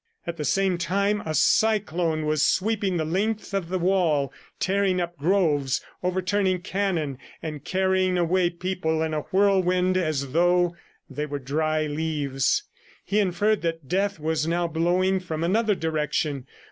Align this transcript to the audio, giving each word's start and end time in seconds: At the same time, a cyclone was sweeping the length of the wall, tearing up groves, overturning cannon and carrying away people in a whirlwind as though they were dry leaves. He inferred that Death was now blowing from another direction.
At 0.25 0.37
the 0.37 0.45
same 0.45 0.79
time, 0.79 1.21
a 1.27 1.35
cyclone 1.35 2.25
was 2.25 2.41
sweeping 2.41 2.97
the 2.97 3.05
length 3.05 3.53
of 3.53 3.69
the 3.69 3.77
wall, 3.77 4.33
tearing 4.59 4.99
up 4.99 5.15
groves, 5.15 5.79
overturning 6.01 6.61
cannon 6.61 7.19
and 7.43 7.63
carrying 7.63 8.17
away 8.17 8.49
people 8.49 9.03
in 9.03 9.13
a 9.13 9.21
whirlwind 9.31 9.97
as 9.97 10.31
though 10.31 10.75
they 11.07 11.27
were 11.27 11.37
dry 11.37 11.85
leaves. 11.85 12.63
He 13.05 13.19
inferred 13.19 13.61
that 13.61 13.87
Death 13.87 14.19
was 14.19 14.47
now 14.47 14.67
blowing 14.67 15.19
from 15.19 15.43
another 15.43 15.75
direction. 15.75 16.47